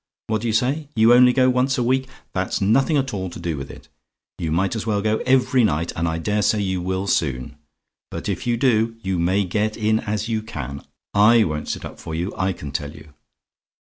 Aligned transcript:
What 0.25 0.41
do 0.41 0.47
you 0.47 0.53
say? 0.55 0.87
"YOU 0.95 1.13
ONLY 1.13 1.31
GO 1.31 1.47
ONCE 1.51 1.77
A 1.77 1.83
WEEK? 1.83 2.07
"That's 2.33 2.59
nothing 2.59 2.97
at 2.97 3.13
all 3.13 3.29
to 3.29 3.39
do 3.39 3.55
with 3.55 3.69
it: 3.69 3.87
you 4.39 4.51
might 4.51 4.75
as 4.75 4.87
well 4.87 4.99
go 4.99 5.17
every 5.27 5.63
night; 5.63 5.91
and 5.95 6.07
I 6.07 6.17
daresay 6.17 6.59
you 6.59 6.81
will 6.81 7.05
soon. 7.05 7.55
But 8.09 8.27
if 8.27 8.47
you 8.47 8.57
do, 8.57 8.95
you 9.03 9.19
may 9.19 9.43
get 9.43 9.77
in 9.77 9.99
as 9.99 10.27
you 10.27 10.41
can: 10.41 10.83
I 11.13 11.43
won't 11.43 11.69
sit 11.69 11.85
up 11.85 11.99
for 11.99 12.15
you, 12.15 12.33
I 12.35 12.51
can 12.51 12.71
tell 12.71 12.91
you. 12.95 13.13